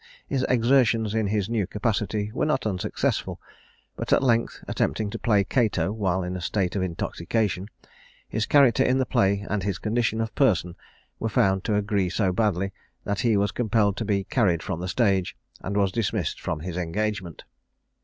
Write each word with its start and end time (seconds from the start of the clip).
His 0.25 0.43
exertions 0.49 1.13
in 1.13 1.27
his 1.27 1.47
new 1.47 1.67
capacity 1.67 2.31
were 2.33 2.47
not 2.47 2.65
unsuccessful; 2.65 3.39
but 3.95 4.11
at 4.11 4.23
length 4.23 4.63
attempting 4.67 5.11
to 5.11 5.19
play 5.19 5.43
Cato 5.43 5.91
while 5.91 6.23
in 6.23 6.35
a 6.35 6.41
state 6.41 6.75
of 6.75 6.81
intoxication, 6.81 7.67
his 8.27 8.47
character 8.47 8.81
in 8.83 8.97
the 8.97 9.05
play 9.05 9.45
and 9.47 9.61
his 9.61 9.77
condition 9.77 10.19
of 10.19 10.33
person 10.33 10.75
were 11.19 11.29
found 11.29 11.63
to 11.65 11.75
agree 11.75 12.09
so 12.09 12.31
badly, 12.33 12.71
that 13.03 13.19
he 13.19 13.37
was 13.37 13.51
compelled 13.51 13.95
to 13.97 14.03
be 14.05 14.23
carried 14.23 14.63
from 14.63 14.79
the 14.79 14.87
stage, 14.87 15.37
and 15.61 15.77
was 15.77 15.91
dismissed 15.91 16.41
from 16.41 16.61
his 16.61 16.77
engagement. 16.77 17.43